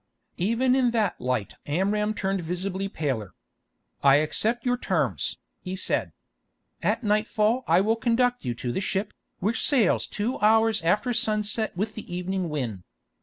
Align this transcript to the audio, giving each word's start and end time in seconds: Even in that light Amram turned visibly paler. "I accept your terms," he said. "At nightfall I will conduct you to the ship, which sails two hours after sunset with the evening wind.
Even 0.39 0.75
in 0.75 0.89
that 0.89 1.21
light 1.21 1.57
Amram 1.67 2.15
turned 2.15 2.41
visibly 2.41 2.89
paler. 2.89 3.35
"I 4.03 4.15
accept 4.15 4.65
your 4.65 4.75
terms," 4.75 5.37
he 5.61 5.75
said. 5.75 6.11
"At 6.81 7.03
nightfall 7.03 7.63
I 7.67 7.81
will 7.81 7.97
conduct 7.97 8.43
you 8.43 8.55
to 8.55 8.71
the 8.71 8.81
ship, 8.81 9.13
which 9.41 9.63
sails 9.63 10.07
two 10.07 10.39
hours 10.39 10.81
after 10.81 11.13
sunset 11.13 11.77
with 11.77 11.93
the 11.93 12.11
evening 12.11 12.49
wind. 12.49 12.81